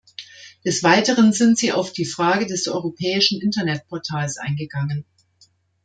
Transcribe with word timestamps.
Des 0.65 0.81
Weiteren 0.81 1.31
sind 1.31 1.59
Sie 1.59 1.71
auf 1.71 1.93
die 1.93 2.07
Frage 2.07 2.47
des 2.47 2.67
europäischen 2.67 3.39
Internetportals 3.39 4.39
eingegangen. 4.39 5.05